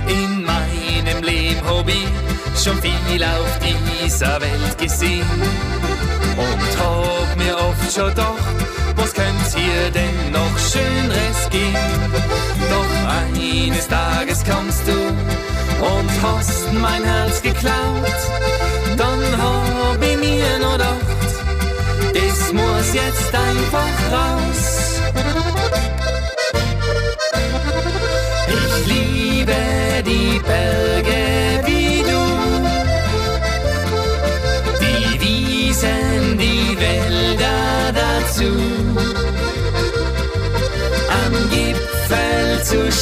In 0.08 0.44
meinem 0.46 1.24
Leben 1.24 1.62
hab 1.66 1.88
ich 1.88 2.64
schon 2.64 2.78
viel 2.82 3.24
auf 3.24 3.60
dieser 3.60 4.40
Welt 4.40 4.78
gesehen 4.78 5.26
und 6.38 6.80
hab 6.80 7.38
mir 7.38 7.58
oft 7.58 7.94
schon 7.94 8.10
gedacht, 8.10 8.87
könnt 9.48 9.66
ihr 9.66 9.92
denn 9.92 10.32
noch 10.32 10.58
Schöneres 10.58 11.50
geben? 11.50 12.14
Doch 12.70 12.94
eines 13.08 13.88
Tages 13.88 14.44
kommst 14.44 14.88
du 14.88 14.94
und 15.86 16.10
hast 16.22 16.74
mein 16.74 17.04
Herz 17.04 17.42
geklaut. 17.42 18.20
Dann 18.98 19.24
hab 19.42 20.02
ich 20.02 20.18
mir 20.18 20.60
noch 20.60 20.74
gedacht, 20.74 20.98
das 22.14 22.54
muss 22.54 22.94
jetzt 22.94 23.34
einfach 23.34 23.96
raus. 24.12 25.02
Ich 28.48 28.88
liebe 28.88 29.56
die 30.06 30.40
Berge 30.40 30.97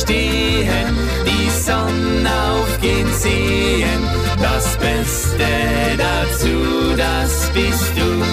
stehen, 0.06 0.98
die 1.26 1.50
Sonne 1.50 2.30
aufgehen 2.52 3.12
sehen, 3.14 4.02
das 4.42 4.78
Beste 4.78 5.48
dazu, 5.98 6.96
das 6.96 7.50
bist 7.54 7.92
du. 7.96 8.24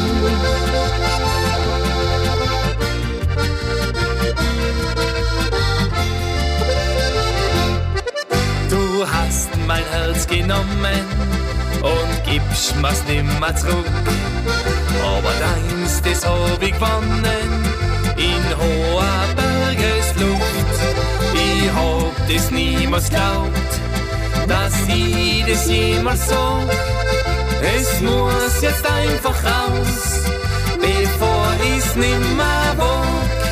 Du 8.69 9.07
hast 9.07 9.51
mein 9.67 9.85
Herz 9.91 10.27
genommen 10.27 11.01
und 11.83 12.31
gibst 12.31 12.77
mir's 12.81 13.03
nimmer 13.09 13.55
zurück. 13.57 13.87
Aber 15.03 15.33
deins, 15.41 16.03
das 16.03 16.27
hab 16.27 16.63
ich 16.63 16.73
gewonnen 16.73 17.73
in 18.17 18.45
hoher 18.59 18.82
das 22.35 22.51
niemals 22.51 23.11
glaubt, 23.11 23.73
dass 24.49 24.75
ich 24.89 25.45
das 25.47 25.69
jemals 25.69 26.27
sag. 26.29 26.69
Es 27.77 28.01
muss 28.01 28.63
jetzt 28.63 28.85
einfach 28.87 29.37
raus, 29.45 30.25
bevor 30.81 31.53
ich's 31.77 31.95
nimmer 31.95 32.75
wag. 32.77 33.43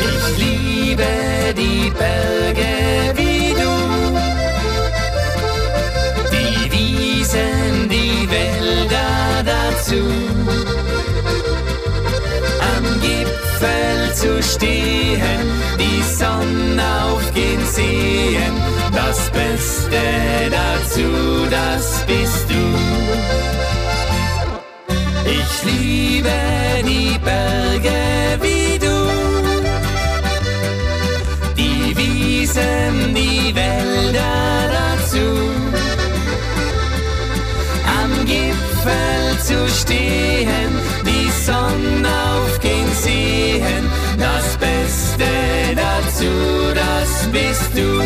Ich 0.00 0.38
liebe 0.38 1.06
die 1.56 1.90
Berge 1.90 2.72
wie 3.14 3.54
du, 3.60 3.74
die 6.32 6.72
Wiesen, 6.72 7.88
die 7.88 8.28
Wälder 8.30 9.42
dazu. 9.44 10.02
Am 12.76 13.00
Gipfel 13.00 14.14
zu 14.14 14.42
stehen, 14.42 14.97
die 15.78 16.02
Sonne 16.02 16.82
aufgehen 17.04 17.64
sehen, 17.64 18.52
das 18.92 19.30
Beste 19.30 20.00
dazu, 20.50 21.46
das 21.50 22.04
bist 22.06 22.46
du. 22.50 22.62
Ich 25.24 25.64
liebe 25.64 26.30
die 26.84 27.18
Berge 27.18 27.98
wie 28.40 28.78
du, 28.78 28.96
die 31.56 31.96
Wiesen, 31.96 33.14
die 33.14 33.54
Wälder 33.54 34.70
dazu. 34.78 35.26
Am 38.02 38.24
Gipfel 38.26 39.38
zu 39.42 39.68
stehen, 39.68 40.72
die 41.04 41.30
Sonne 41.44 42.27
dazu, 46.18 46.74
das 46.74 47.28
bist 47.32 47.70
du. 47.74 48.00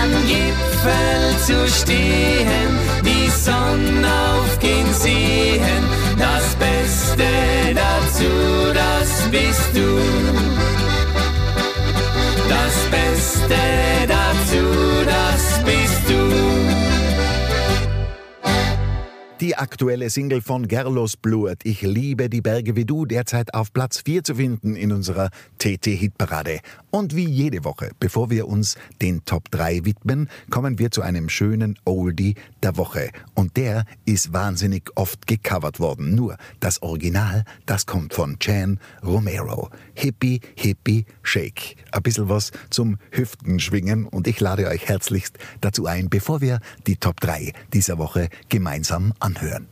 Am 0.00 0.10
Gipfel 0.26 1.24
zu 1.46 1.68
stehen, 1.68 2.78
die 3.04 3.30
Sonne 3.30 4.08
aufgehen 4.34 4.92
sehen, 4.94 5.84
das 6.18 6.54
Beste 6.56 7.28
dazu, 7.74 8.72
das 8.74 9.30
bist 9.30 9.70
du. 9.74 10.00
Das 12.48 12.74
Beste 12.90 13.56
dazu, 14.08 14.23
Die 19.44 19.56
aktuelle 19.56 20.08
Single 20.08 20.40
von 20.40 20.68
Gerlos 20.68 21.18
Blut, 21.18 21.58
Ich 21.64 21.82
liebe 21.82 22.30
die 22.30 22.40
Berge 22.40 22.76
wie 22.76 22.86
du, 22.86 23.04
derzeit 23.04 23.52
auf 23.52 23.74
Platz 23.74 24.00
4 24.02 24.24
zu 24.24 24.36
finden 24.36 24.74
in 24.74 24.90
unserer 24.90 25.28
TT-Hitparade. 25.58 26.60
Und 26.90 27.14
wie 27.14 27.28
jede 27.28 27.62
Woche, 27.62 27.90
bevor 28.00 28.30
wir 28.30 28.48
uns 28.48 28.76
den 29.02 29.22
Top 29.26 29.50
3 29.50 29.84
widmen, 29.84 30.30
kommen 30.48 30.78
wir 30.78 30.90
zu 30.90 31.02
einem 31.02 31.28
schönen 31.28 31.78
Oldie 31.84 32.36
der 32.62 32.78
Woche. 32.78 33.10
Und 33.34 33.58
der 33.58 33.84
ist 34.06 34.32
wahnsinnig 34.32 34.90
oft 34.94 35.26
gecovert 35.26 35.78
worden. 35.78 36.14
Nur 36.14 36.38
das 36.60 36.80
Original, 36.80 37.44
das 37.66 37.84
kommt 37.84 38.14
von 38.14 38.38
Chan 38.38 38.80
Romero. 39.02 39.68
Hippie, 39.92 40.40
Hippie, 40.54 41.04
Shake. 41.22 41.76
Ein 41.92 42.02
bisschen 42.02 42.30
was 42.30 42.50
zum 42.70 42.96
Hüften 43.10 43.60
schwingen 43.60 44.06
und 44.06 44.26
ich 44.26 44.40
lade 44.40 44.68
euch 44.68 44.88
herzlichst 44.88 45.36
dazu 45.60 45.84
ein, 45.84 46.08
bevor 46.08 46.40
wir 46.40 46.60
die 46.86 46.96
Top 46.96 47.20
3 47.20 47.52
dieser 47.74 47.98
Woche 47.98 48.30
gemeinsam 48.48 49.12
For 49.34 49.64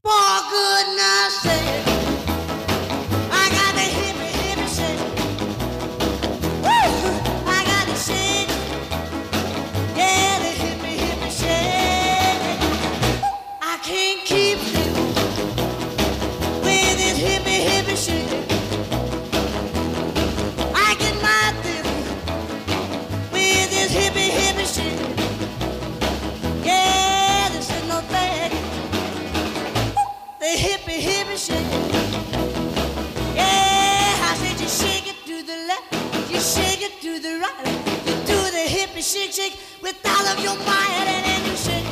of 39.40 40.44
your 40.44 40.56
might 40.56 41.06
and 41.06 41.24
then 41.24 41.44
you 41.46 41.56
shake. 41.56 41.86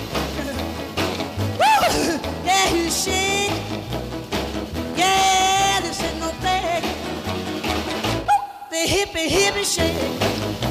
Woo! 1.59 2.20
Yeah, 2.45 2.74
you 2.74 2.91
shake. 2.91 3.51
Yeah, 4.95 5.80
this 5.80 6.03
ain't 6.03 6.18
no 6.20 6.28
thing. 6.45 6.82
The 8.70 8.84
hippie, 8.86 9.28
hippie 9.28 9.64
shake. 9.64 10.69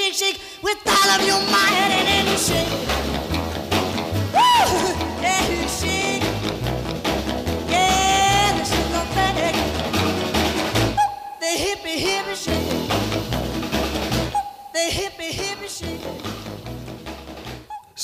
Shake 0.00 0.14
shake 0.14 0.40
with 0.62 0.78
all 0.86 1.10
of 1.10 1.26
your 1.26 1.40
might, 1.50 1.72
and 1.72 2.38
shake. 2.38 2.89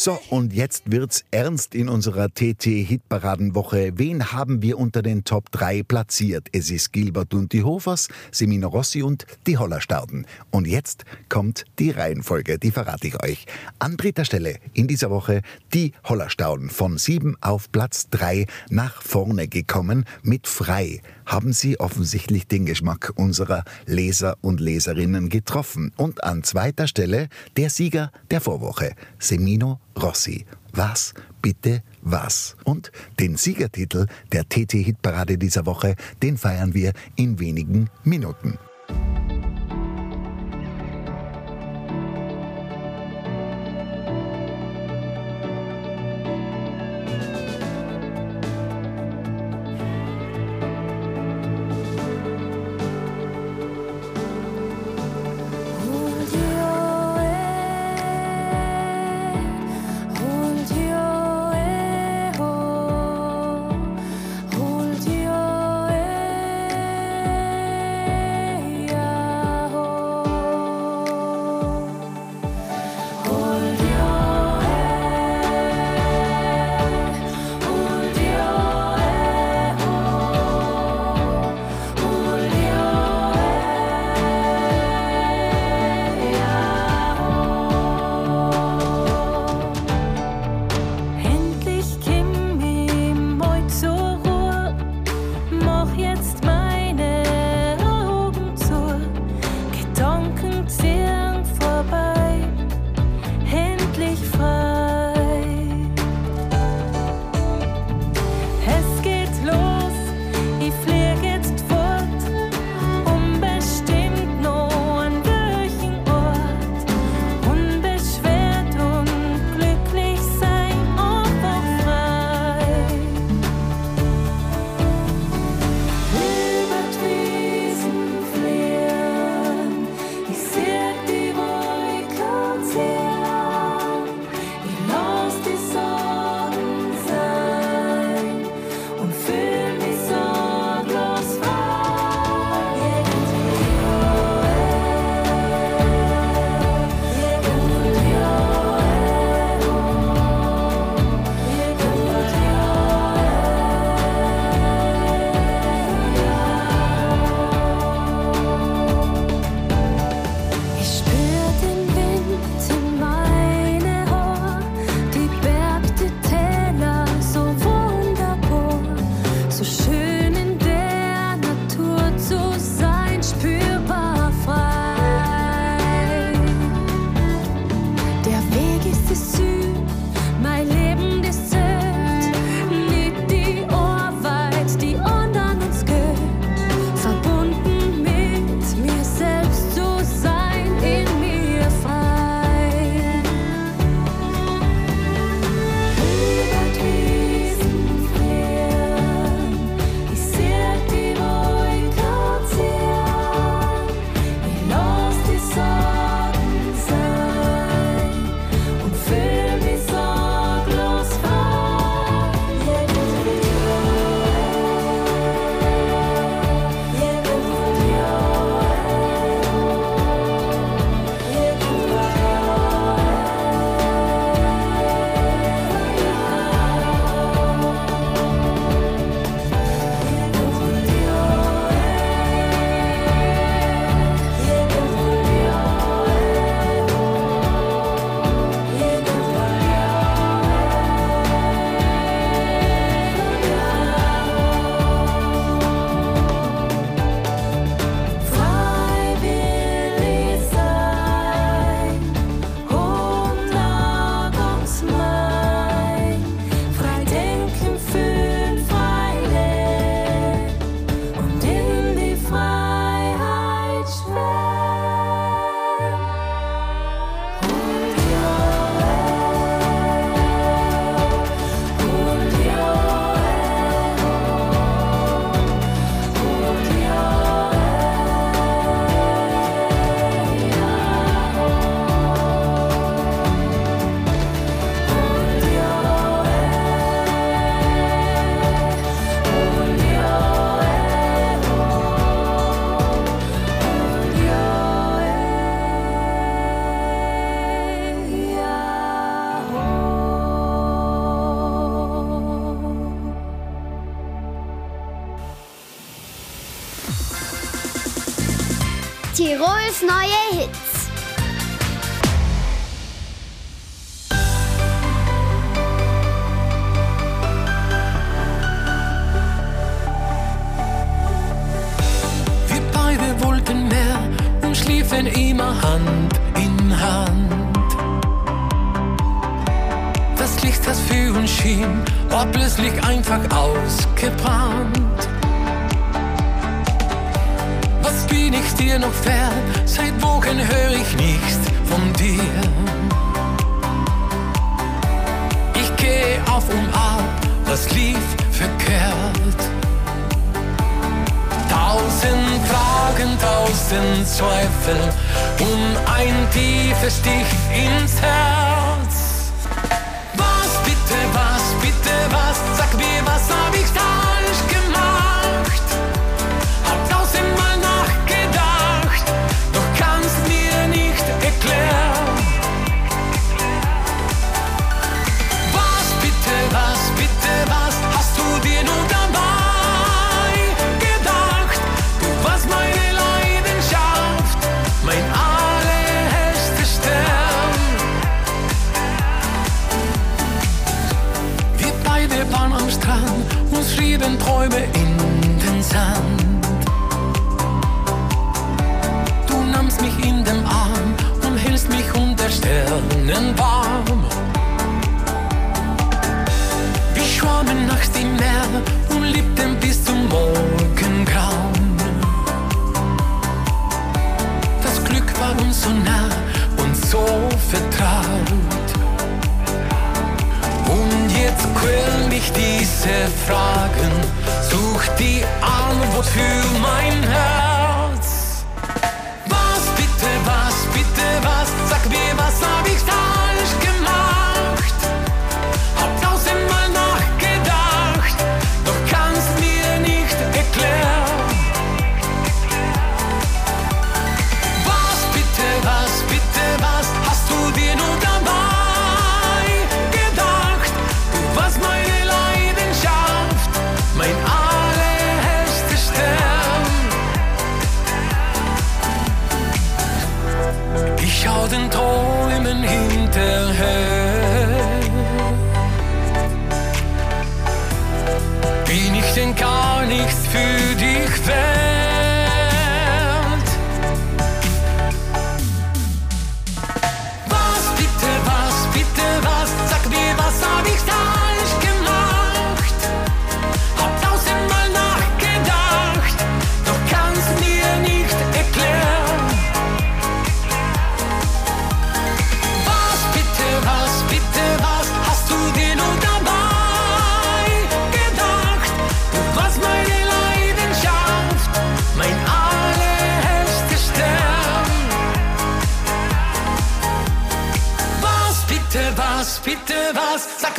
So, 0.07 0.20
und 0.30 0.52
jetzt 0.52 0.92
wird's 0.92 1.24
ernst 1.32 1.74
in 1.74 1.88
unserer 1.88 2.28
TT-Hitparadenwoche. 2.28 3.94
Wen 3.96 4.30
haben 4.30 4.62
wir 4.62 4.78
unter 4.78 5.02
den 5.02 5.24
Top 5.24 5.50
3 5.50 5.82
platziert? 5.82 6.46
Es 6.52 6.70
ist 6.70 6.92
Gilbert 6.92 7.34
und 7.34 7.52
die 7.52 7.64
Hofers, 7.64 8.07
Semino 8.30 8.68
Rossi 8.68 9.02
und 9.02 9.26
die 9.48 9.59
Hollerstauden. 9.59 10.28
Und 10.52 10.68
jetzt 10.68 11.07
kommt 11.28 11.64
die 11.80 11.90
Reihenfolge, 11.90 12.57
die 12.57 12.70
verrate 12.70 13.09
ich 13.09 13.20
euch. 13.20 13.46
An 13.80 13.96
dritter 13.96 14.24
Stelle 14.24 14.61
in 14.74 14.86
dieser 14.86 15.11
Woche 15.11 15.42
die 15.74 15.90
Hollerstauden 16.04 16.70
von 16.70 16.98
7 16.98 17.36
auf 17.40 17.72
Platz 17.72 18.09
3 18.11 18.46
nach 18.70 19.02
vorne 19.02 19.48
gekommen 19.48 20.04
mit 20.22 20.46
Frei. 20.46 21.00
Haben 21.27 21.53
sie 21.53 21.79
offensichtlich 21.81 22.47
den 22.47 22.64
Geschmack 22.64 23.12
unserer 23.16 23.64
Leser 23.85 24.37
und 24.41 24.61
Leserinnen 24.61 25.29
getroffen. 25.29 25.93
Und 25.97 26.24
an 26.24 26.45
zweiter 26.45 26.87
Stelle 26.87 27.29
der 27.57 27.68
Sieger 27.68 28.12
der 28.31 28.41
Vorwoche, 28.41 28.95
Semino 29.18 29.81
Rossi. 30.01 30.47
Was, 30.72 31.14
bitte, 31.43 31.83
was? 32.03 32.57
Und 32.64 32.93
den 33.18 33.37
Siegertitel 33.37 34.07
der 34.33 34.49
TT-Hitparade 34.49 35.37
dieser 35.37 35.66
Woche, 35.66 35.97
den 36.22 36.39
feiern 36.39 36.74
wir 36.74 36.93
in 37.16 37.39
wenigen 37.39 37.91
Minuten. 38.05 38.59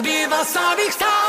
Mir, 0.01 0.29
was 0.29 0.55
hab 0.55 0.77
ich 0.79 0.93
falsch 0.93 1.26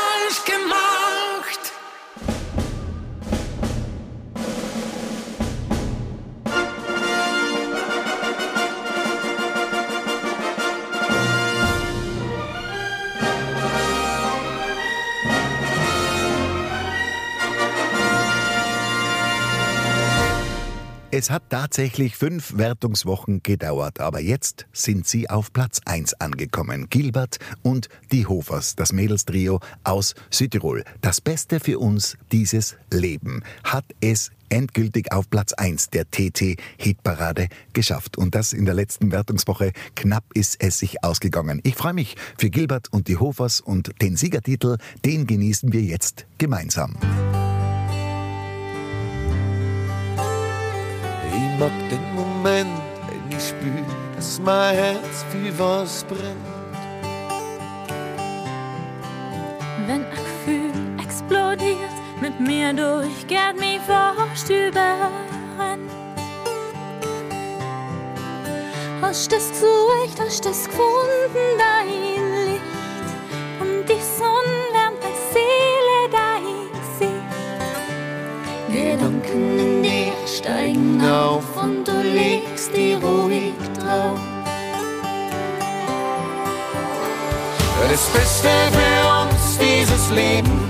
Es 21.19 21.29
hat 21.29 21.49
tatsächlich 21.49 22.15
fünf 22.15 22.55
Wertungswochen 22.57 23.43
gedauert, 23.43 23.99
aber 23.99 24.21
jetzt 24.21 24.67
sind 24.71 25.05
sie 25.05 25.29
auf 25.29 25.51
Platz 25.51 25.81
1 25.83 26.13
angekommen. 26.21 26.87
Gilbert 26.89 27.39
und 27.61 27.89
die 28.13 28.25
Hofers, 28.25 28.77
das 28.77 28.93
Mädelstrio 28.93 29.59
aus 29.83 30.15
Südtirol. 30.29 30.85
Das 31.01 31.19
Beste 31.19 31.59
für 31.59 31.77
uns 31.77 32.17
dieses 32.31 32.77
Leben 32.89 33.43
hat 33.65 33.83
es 33.99 34.31
endgültig 34.47 35.11
auf 35.11 35.29
Platz 35.29 35.51
1 35.51 35.89
der 35.89 36.09
TT-Hitparade 36.09 37.49
geschafft. 37.73 38.17
Und 38.17 38.33
das 38.33 38.53
in 38.53 38.63
der 38.63 38.75
letzten 38.75 39.11
Wertungswoche. 39.11 39.73
Knapp 39.97 40.23
ist 40.35 40.55
es 40.63 40.79
sich 40.79 41.03
ausgegangen. 41.03 41.59
Ich 41.65 41.75
freue 41.75 41.93
mich 41.93 42.15
für 42.37 42.49
Gilbert 42.49 42.93
und 42.93 43.09
die 43.09 43.17
Hofers 43.17 43.59
und 43.59 43.91
den 44.01 44.15
Siegertitel, 44.15 44.77
den 45.03 45.27
genießen 45.27 45.73
wir 45.73 45.81
jetzt 45.81 46.27
gemeinsam. 46.37 46.95
Mag 51.59 51.71
den 51.89 52.15
Moment, 52.15 52.69
wenn 53.07 53.37
ich 53.37 53.49
spür, 53.49 53.85
dass 54.15 54.39
mein 54.39 54.75
Herz 54.75 55.25
für 55.29 55.59
was 55.59 56.05
brennt. 56.05 56.47
Wenn 59.85 60.05
ein 60.05 60.09
Gefühl 60.09 60.71
explodiert, 61.03 61.95
mit 62.21 62.39
mir 62.39 62.71
durchgeht, 62.73 63.59
mich 63.59 63.81
fast 63.85 64.49
überrennt. 64.49 65.91
Hast 69.01 69.31
das 69.31 69.49
gesucht, 69.49 70.17
hast 70.19 70.45
das 70.45 70.65
gefunden, 70.65 71.47
dein 71.57 71.87
Licht. 72.45 72.63
Und 73.59 73.83
die 73.89 74.01
Sonne 74.17 74.59
wärmt 74.71 75.03
deine 75.03 75.21
Seele, 75.33 75.97
dein 76.11 76.69
Gesicht. 76.79 77.29
Gedanken 78.71 79.59
in 79.59 79.83
dir 79.83 80.13
steigen 80.25 80.88
legst 82.09 82.75
die 82.75 82.93
ruhig 82.93 83.53
drauf. 83.77 84.19
Das 87.89 88.05
Beste 88.09 88.49
für 88.71 88.99
uns 89.21 89.57
dieses 89.57 90.09
Leben. 90.11 90.69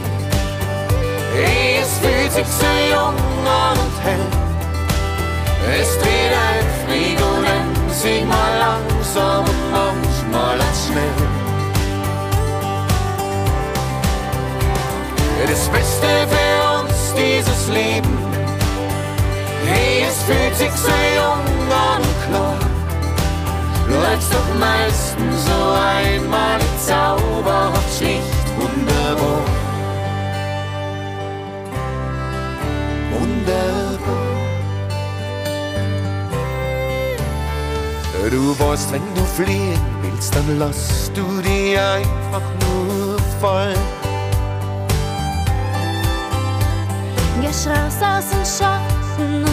Es 1.36 1.98
fühlt 2.00 2.32
sich 2.32 2.48
so 2.48 2.66
jung 2.92 3.16
und 3.16 4.04
hell. 4.04 4.28
Es 5.82 5.98
dreht 6.00 6.34
ein 6.34 6.70
dann 7.50 7.94
sing 7.94 8.28
mal 8.28 8.58
langsam 8.60 9.46
und 9.46 9.72
manchmal 9.72 10.60
auch 10.60 10.78
schnell. 10.86 11.28
Das 15.48 15.68
Beste 15.70 16.08
für 16.32 16.80
uns 16.80 17.14
dieses 17.16 17.68
Leben, 17.70 18.29
hey, 19.70 20.06
es 20.08 20.24
fühlt 20.24 20.56
sich 20.56 20.72
so 20.72 20.90
jung 21.16 21.46
an 21.72 22.02
und 22.02 22.20
klar. 22.28 22.58
Läuft's 23.88 24.30
doch 24.30 24.60
meistens 24.60 25.46
so 25.46 25.60
einmal 25.72 26.60
zauberhaft 26.86 27.98
schlicht 27.98 28.48
wunderbar. 28.58 29.44
Wunderbar. 33.12 33.90
Du 38.30 38.60
weißt, 38.60 38.92
wenn 38.92 39.02
du 39.16 39.24
fliehen 39.24 39.80
willst, 40.02 40.36
dann 40.36 40.60
lass 40.60 41.12
du 41.16 41.42
die 41.42 41.78
einfach 41.78 42.42
nur 42.62 43.18
fallen. 43.42 43.78
Gehst 47.42 47.68
raus 47.68 47.98
aus 48.02 48.30
dem 48.30 48.46
Schatten 48.46 49.49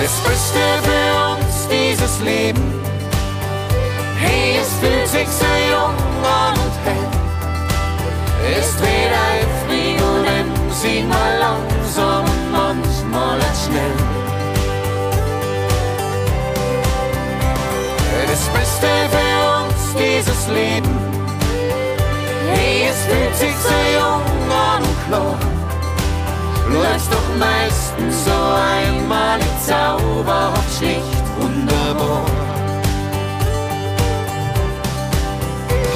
das 0.00 0.20
Beste 0.20 0.58
für 0.84 1.34
uns 1.34 1.68
dieses 1.68 2.20
Leben, 2.20 2.62
hey, 4.16 4.57
fühlt 4.80 5.08
sich 5.08 5.28
so 5.28 5.44
jung 5.72 5.96
und 6.22 6.74
hell. 6.84 7.08
Es 8.58 8.76
dreht 8.76 9.12
ein 9.12 9.48
und 10.02 10.74
sing 10.74 11.08
mal 11.08 11.38
langsam 11.38 12.24
und 12.24 12.52
manchmal 12.52 13.40
schnell. 13.62 13.96
Das 18.30 18.44
Beste 18.54 18.88
für 19.12 19.36
uns 19.58 19.82
dieses 19.98 20.48
Leben, 20.48 20.98
hey, 22.52 22.88
es 22.90 22.98
fühlt 23.06 23.36
sich 23.36 23.56
so 23.56 23.78
jung 23.98 24.22
und 24.70 25.06
klar. 25.06 25.38
Läuft's 26.70 27.08
doch 27.08 27.30
meistens 27.38 28.24
so 28.24 28.30
einmal 28.30 29.40
zauberhaft 29.66 30.78
schlicht 30.78 31.24
wunderbar. 31.40 32.47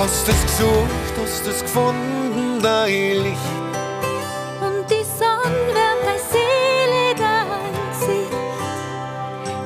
Hast 0.03 0.29
es 0.29 0.43
gesucht, 0.43 1.15
hast 1.23 1.47
es 1.47 1.63
gefunden, 1.63 2.61
dein 2.61 3.23
Licht. 3.23 3.39
Und 4.61 4.91
die 4.91 5.05
Sonne 5.05 5.63
wärmt 5.77 6.21
Seele, 6.29 7.15
dein 7.17 7.73
Gesicht. 7.93 8.33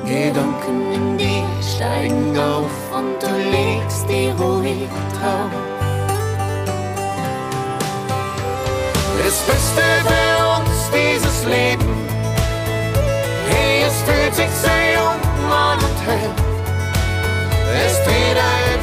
Gedanken 0.05 0.93
in 0.93 1.17
dir 1.17 1.43
steigen 1.63 2.37
auf 2.37 2.69
und 2.95 3.19
du 3.19 3.31
legst 3.49 4.07
die 4.07 4.29
ruhig 4.39 4.87
drauf. 5.17 5.49
Das 9.17 9.39
Beste 9.39 9.85
für 10.05 10.37
uns 10.55 10.77
dieses 10.93 11.45
Leben, 11.45 11.97
hey, 13.49 13.85
es 13.87 14.03
fühlt 14.03 14.35
sich 14.35 14.51
sehr 14.61 14.93
jung 14.97 15.51
an 15.51 15.79
und 15.79 15.99
hell. 16.05 16.29
Es 17.73 18.03
dreht 18.03 18.37
ein 18.37 18.76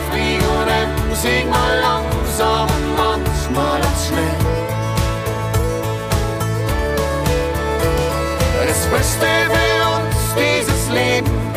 sing 1.24 1.48
mal 1.48 1.76
langsam 1.80 2.68
manchmal 2.96 3.80
schnell. 4.04 4.38
Das 8.68 8.80
Beste 8.92 9.30
für 9.54 9.76
uns 9.96 10.18
dieses 10.36 10.82
Leben, 10.90 11.53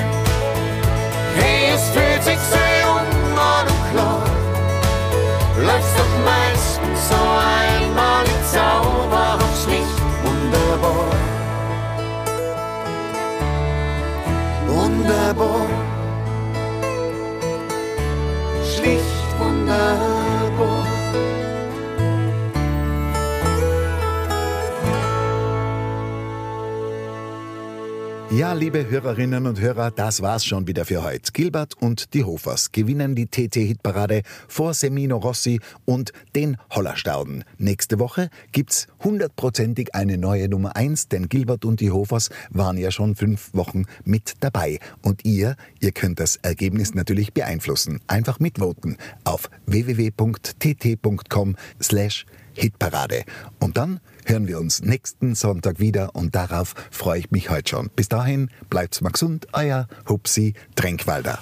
Ja, 28.47 28.53
liebe 28.53 28.89
Hörerinnen 28.89 29.45
und 29.45 29.59
Hörer, 29.59 29.91
das 29.91 30.21
war's 30.21 30.45
schon 30.45 30.67
wieder 30.67 30.85
für 30.85 31.03
heute. 31.03 31.33
Gilbert 31.33 31.73
und 31.81 32.13
die 32.13 32.23
Hofers 32.23 32.71
gewinnen 32.71 33.13
die 33.13 33.25
TT-Hitparade 33.25 34.21
vor 34.47 34.73
Semino 34.73 35.17
Rossi 35.17 35.59
und 35.83 36.13
den 36.33 36.55
Hollerstauden. 36.71 37.43
Nächste 37.57 37.99
Woche 37.99 38.29
gibt's 38.53 38.87
hundertprozentig 39.03 39.95
eine 39.95 40.17
neue 40.17 40.47
Nummer 40.47 40.77
eins, 40.77 41.09
denn 41.09 41.27
Gilbert 41.27 41.65
und 41.65 41.81
die 41.81 41.91
Hofers 41.91 42.29
waren 42.49 42.77
ja 42.77 42.89
schon 42.89 43.15
fünf 43.15 43.53
Wochen 43.53 43.83
mit 44.05 44.35
dabei. 44.39 44.79
Und 45.01 45.25
ihr, 45.25 45.57
ihr 45.81 45.91
könnt 45.91 46.21
das 46.21 46.37
Ergebnis 46.37 46.93
natürlich 46.93 47.33
beeinflussen. 47.33 47.99
Einfach 48.07 48.39
mitvoten 48.39 48.95
auf 49.25 49.49
www.tt.com 49.65 51.57
slash 51.81 52.25
Hitparade. 52.53 53.23
Und 53.59 53.75
dann 53.75 53.99
hören 54.27 54.47
wir 54.47 54.59
uns 54.59 54.81
nächsten 54.81 55.35
Sonntag 55.35 55.79
wieder 55.79 56.15
und 56.15 56.35
darauf 56.35 56.73
freue 56.91 57.19
ich 57.19 57.31
mich 57.31 57.49
heute 57.49 57.69
schon. 57.69 57.89
Bis 57.95 58.09
dahin, 58.09 58.49
bleibt's 58.69 59.01
mal 59.01 59.11
gesund, 59.11 59.47
euer 59.53 59.87
Hupsi 60.07 60.53
Tränkwalder. 60.75 61.39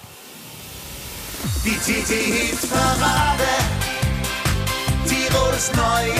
Die 1.63 1.71
TT-Hit-Parade. 1.71 3.43
Tirols 5.07 5.71
neue 5.75 6.13